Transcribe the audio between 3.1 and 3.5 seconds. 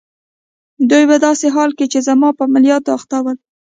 ول.